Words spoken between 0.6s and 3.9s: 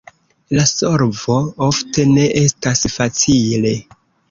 solvo ofte ne estas facila.